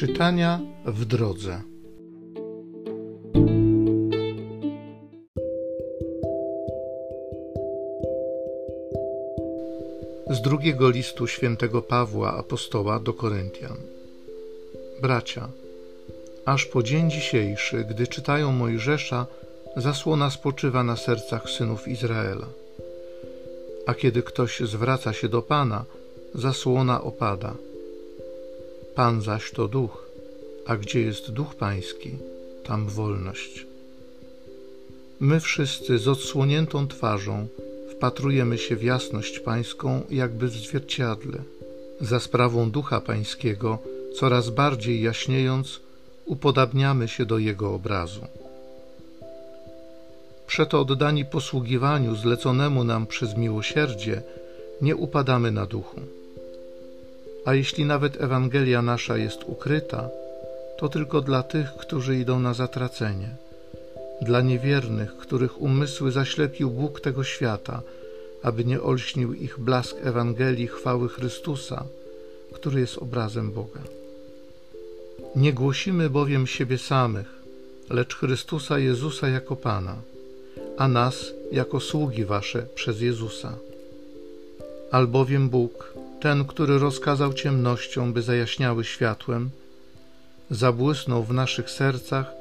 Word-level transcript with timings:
Czytania 0.00 0.60
w 0.86 1.04
drodze. 1.04 1.62
Z 10.30 10.42
drugiego 10.42 10.90
listu 10.90 11.26
świętego 11.26 11.82
Pawła 11.82 12.36
apostoła 12.36 13.00
do 13.00 13.12
Koryntian. 13.12 13.76
Bracia, 15.02 15.48
aż 16.44 16.66
po 16.66 16.82
dzień 16.82 17.10
dzisiejszy, 17.10 17.84
gdy 17.84 18.06
czytają 18.06 18.52
Mojżesza, 18.52 19.26
zasłona 19.76 20.30
spoczywa 20.30 20.84
na 20.84 20.96
sercach 20.96 21.50
synów 21.50 21.88
Izraela. 21.88 22.46
A 23.86 23.94
kiedy 23.94 24.22
ktoś 24.22 24.60
zwraca 24.60 25.12
się 25.12 25.28
do 25.28 25.42
Pana, 25.42 25.84
zasłona 26.34 27.02
opada 27.02 27.54
Pan 28.94 29.22
zaś 29.22 29.50
to 29.50 29.68
duch, 29.68 30.06
a 30.66 30.76
gdzie 30.76 31.00
jest 31.00 31.30
duch 31.30 31.54
pański, 31.54 32.10
tam 32.64 32.88
wolność. 32.88 33.66
My 35.20 35.40
wszyscy 35.40 35.98
z 35.98 36.08
odsłoniętą 36.08 36.88
twarzą 36.88 37.48
wpatrujemy 37.90 38.58
się 38.58 38.76
w 38.76 38.82
jasność 38.82 39.40
pańską, 39.40 40.02
jakby 40.10 40.48
w 40.48 40.56
zwierciadle. 40.56 41.38
Za 42.00 42.20
sprawą 42.20 42.70
ducha 42.70 43.00
pańskiego, 43.00 43.78
coraz 44.16 44.50
bardziej 44.50 45.02
jaśniejąc, 45.02 45.80
upodabniamy 46.26 47.08
się 47.08 47.26
do 47.26 47.38
jego 47.38 47.74
obrazu. 47.74 48.20
Przeto 50.46 50.80
oddani 50.80 51.24
posługiwaniu 51.24 52.16
zleconemu 52.16 52.84
nam 52.84 53.06
przez 53.06 53.36
miłosierdzie, 53.36 54.22
nie 54.82 54.96
upadamy 54.96 55.50
na 55.50 55.66
duchu. 55.66 56.00
A 57.50 57.54
jeśli 57.54 57.84
nawet 57.84 58.20
Ewangelia 58.20 58.82
nasza 58.82 59.16
jest 59.16 59.40
ukryta, 59.46 60.08
to 60.78 60.88
tylko 60.88 61.20
dla 61.20 61.42
tych, 61.42 61.72
którzy 61.72 62.18
idą 62.18 62.40
na 62.40 62.54
zatracenie, 62.54 63.28
dla 64.22 64.40
niewiernych, 64.40 65.16
których 65.16 65.62
umysły 65.62 66.12
zaślepił 66.12 66.70
Bóg 66.70 67.00
tego 67.00 67.24
świata, 67.24 67.82
aby 68.42 68.64
nie 68.64 68.82
olśnił 68.82 69.34
ich 69.34 69.58
blask 69.58 69.96
Ewangelii 70.02 70.66
chwały 70.66 71.08
Chrystusa, 71.08 71.84
który 72.52 72.80
jest 72.80 72.98
obrazem 72.98 73.52
Boga. 73.52 73.80
Nie 75.36 75.52
głosimy 75.52 76.10
bowiem 76.10 76.46
siebie 76.46 76.78
samych, 76.78 77.30
lecz 77.90 78.16
Chrystusa 78.16 78.78
Jezusa 78.78 79.28
jako 79.28 79.56
Pana, 79.56 79.96
a 80.78 80.88
nas 80.88 81.32
jako 81.52 81.80
sługi 81.80 82.24
Wasze 82.24 82.62
przez 82.74 83.00
Jezusa. 83.00 83.52
Albowiem 84.90 85.48
Bóg, 85.48 85.94
ten, 86.20 86.44
który 86.44 86.78
rozkazał 86.78 87.32
ciemnościom, 87.32 88.12
by 88.12 88.22
zajaśniały 88.22 88.84
światłem, 88.84 89.50
zabłysnął 90.50 91.24
w 91.24 91.32
naszych 91.32 91.70
sercach, 91.70 92.32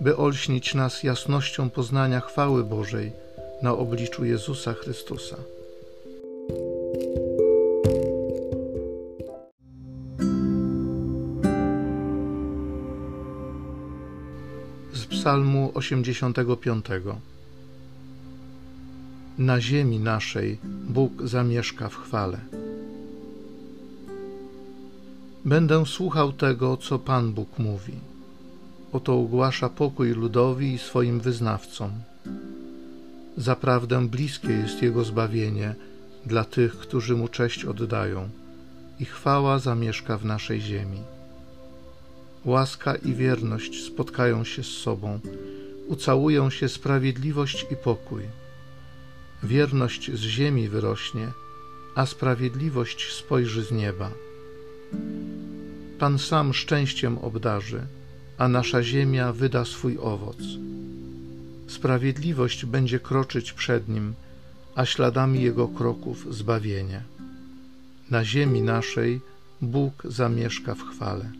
by 0.00 0.16
olśnić 0.16 0.74
nas 0.74 1.02
jasnością 1.02 1.70
poznania 1.70 2.20
chwały 2.20 2.64
Bożej 2.64 3.12
na 3.62 3.72
obliczu 3.72 4.24
Jezusa 4.24 4.74
Chrystusa. 4.74 5.36
Z 14.92 15.06
Psalmu 15.06 15.72
85 15.74 16.86
Na 19.38 19.60
ziemi 19.60 19.98
naszej 19.98 20.58
Bóg 20.88 21.12
zamieszka 21.24 21.88
w 21.88 21.96
chwale. 21.96 22.63
Będę 25.44 25.86
słuchał 25.86 26.32
tego, 26.32 26.76
co 26.76 26.98
Pan 26.98 27.32
Bóg 27.32 27.58
mówi. 27.58 27.92
Oto 28.92 29.18
ogłasza 29.18 29.68
pokój 29.68 30.10
ludowi 30.10 30.74
i 30.74 30.78
swoim 30.78 31.20
wyznawcom. 31.20 31.90
Zaprawdę 33.36 34.08
bliskie 34.08 34.52
jest 34.52 34.82
Jego 34.82 35.04
zbawienie 35.04 35.74
dla 36.26 36.44
tych, 36.44 36.78
którzy 36.78 37.16
Mu 37.16 37.28
cześć 37.28 37.64
oddają, 37.64 38.28
i 39.00 39.04
chwała 39.04 39.58
zamieszka 39.58 40.18
w 40.18 40.24
naszej 40.24 40.60
ziemi. 40.60 41.02
Łaska 42.44 42.94
i 42.94 43.14
wierność 43.14 43.84
spotkają 43.84 44.44
się 44.44 44.62
z 44.62 44.66
sobą, 44.66 45.20
ucałują 45.88 46.50
się 46.50 46.68
sprawiedliwość 46.68 47.66
i 47.70 47.76
pokój. 47.76 48.22
Wierność 49.42 50.10
z 50.12 50.20
ziemi 50.20 50.68
wyrośnie, 50.68 51.28
a 51.94 52.06
sprawiedliwość 52.06 53.12
spojrzy 53.12 53.64
z 53.64 53.72
nieba. 53.72 54.10
Pan 55.98 56.18
sam 56.18 56.54
szczęściem 56.54 57.18
obdarzy, 57.18 57.80
a 58.38 58.48
nasza 58.48 58.82
ziemia 58.82 59.32
wyda 59.32 59.64
swój 59.64 59.98
owoc. 59.98 60.38
Sprawiedliwość 61.66 62.64
będzie 62.64 62.98
kroczyć 63.00 63.52
przed 63.52 63.88
nim, 63.88 64.14
a 64.74 64.84
śladami 64.84 65.42
jego 65.42 65.68
kroków 65.68 66.34
zbawienie. 66.34 67.02
Na 68.10 68.24
ziemi 68.24 68.62
naszej 68.62 69.20
Bóg 69.62 70.02
zamieszka 70.04 70.74
w 70.74 70.82
chwale. 70.82 71.30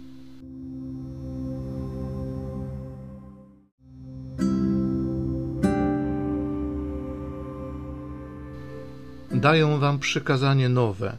Daję 9.35 9.79
wam 9.79 9.99
przykazanie 9.99 10.69
nowe, 10.69 11.17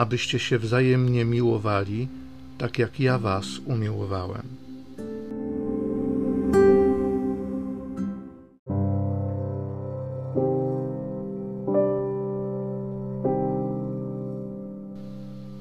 abyście 0.00 0.38
się 0.38 0.58
wzajemnie 0.58 1.24
miłowali 1.24 2.08
tak 2.58 2.78
jak 2.78 3.00
ja 3.00 3.18
Was 3.18 3.46
umiłowałem. 3.64 4.42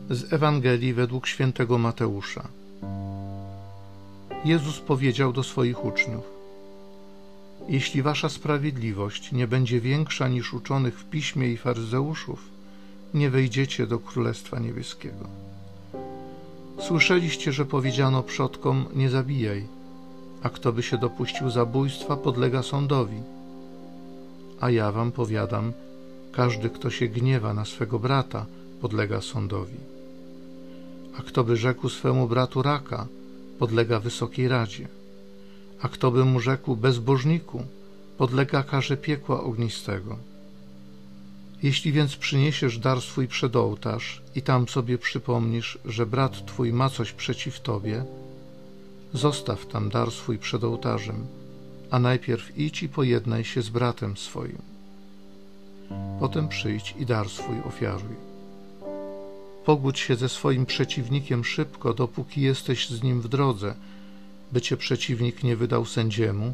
Z 0.10 0.34
Ewangelii 0.34 0.94
według 0.94 1.28
świętego 1.28 1.78
Mateusza. 1.78 2.48
Jezus 4.46 4.80
powiedział 4.80 5.34
do 5.34 5.44
swoich 5.44 5.86
uczniów: 5.86 6.24
Jeśli 7.70 8.02
wasza 8.02 8.30
sprawiedliwość 8.30 9.32
nie 9.32 9.48
będzie 9.48 9.82
większa 9.82 10.28
niż 10.28 10.54
uczonych 10.54 11.00
w 11.00 11.10
piśmie 11.10 11.48
i 11.48 11.58
faryzeuszów, 11.58 12.59
nie 13.14 13.30
wejdziecie 13.30 13.88
do 13.88 14.00
Królestwa 14.00 14.60
Niebieskiego. 14.60 15.26
Słyszeliście, 16.80 17.52
że 17.52 17.66
powiedziano 17.66 18.24
przodkom: 18.24 18.86
Nie 18.96 19.10
zabijaj, 19.10 19.68
a 20.44 20.50
kto 20.50 20.74
by 20.74 20.84
się 20.84 20.98
dopuścił 20.98 21.50
zabójstwa, 21.50 22.18
podlega 22.18 22.64
sądowi. 22.64 23.22
A 24.60 24.70
ja 24.70 24.92
wam 24.92 25.12
powiadam: 25.12 25.74
każdy, 26.32 26.70
kto 26.70 26.90
się 26.90 27.08
gniewa 27.08 27.54
na 27.54 27.66
swego 27.66 28.00
brata, 28.00 28.46
podlega 28.82 29.22
sądowi. 29.22 29.78
A 31.18 31.22
kto 31.22 31.44
by 31.44 31.58
rzekł 31.58 31.90
swemu 31.90 32.28
bratu 32.28 32.62
raka, 32.62 33.08
podlega 33.60 34.00
wysokiej 34.00 34.48
radzie. 34.48 34.88
A 35.82 35.90
kto 35.90 36.12
by 36.12 36.26
mu 36.26 36.40
rzekł 36.40 36.76
bezbożniku, 36.76 37.64
podlega 38.18 38.64
karze 38.64 38.98
piekła 38.98 39.44
ognistego. 39.44 40.18
Jeśli 41.64 41.92
więc 41.92 42.16
przyniesiesz 42.16 42.78
dar 42.78 43.02
swój 43.02 43.28
przed 43.28 43.56
ołtarz 43.56 44.22
i 44.36 44.42
tam 44.42 44.68
sobie 44.68 44.98
przypomnisz, 44.98 45.78
że 45.86 46.06
brat 46.06 46.46
twój 46.46 46.74
ma 46.74 46.90
coś 46.90 47.12
przeciw 47.12 47.60
tobie, 47.60 48.06
zostaw 49.14 49.66
tam 49.66 49.90
dar 49.90 50.12
swój 50.12 50.38
przed 50.38 50.64
ołtarzem, 50.64 51.28
a 51.92 52.00
najpierw 52.00 52.58
idź 52.58 52.84
i 52.84 52.90
pojednaj 52.90 53.46
się 53.46 53.62
z 53.62 53.70
bratem 53.70 54.18
swoim. 54.18 54.62
Potem 56.20 56.48
przyjdź 56.48 56.96
i 57.00 57.06
dar 57.06 57.30
swój 57.30 57.60
ofiaruj. 57.68 58.16
Pogódź 59.66 60.00
się 60.00 60.16
ze 60.16 60.30
swoim 60.30 60.66
przeciwnikiem 60.66 61.46
szybko, 61.46 61.94
dopóki 61.94 62.42
jesteś 62.42 62.90
z 62.90 63.04
nim 63.04 63.22
w 63.22 63.28
drodze, 63.28 63.76
by 64.52 64.62
cię 64.62 64.78
przeciwnik 64.78 65.44
nie 65.44 65.56
wydał 65.56 65.86
sędziemu, 65.86 66.54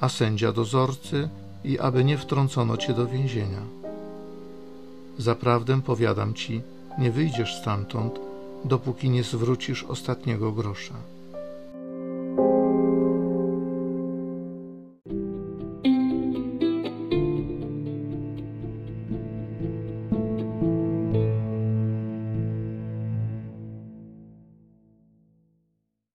a 0.00 0.08
sędzia 0.08 0.52
dozorcy 0.52 1.28
i 1.64 1.78
aby 1.78 2.04
nie 2.04 2.18
wtrącono 2.18 2.76
cię 2.76 2.94
do 2.94 3.06
więzienia 3.06 3.79
Zaprawdę 5.20 5.82
powiadam 5.82 6.34
ci, 6.34 6.62
nie 6.98 7.10
wyjdziesz 7.10 7.54
stamtąd, 7.60 8.20
dopóki 8.64 9.10
nie 9.10 9.22
zwrócisz 9.22 9.84
ostatniego 9.84 10.52
grosza. 10.52 10.94